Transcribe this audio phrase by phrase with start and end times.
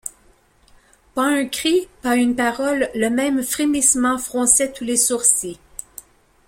[1.13, 5.59] Pas un cri, pas une parole, le même frémissement fronçait tous les sourcils.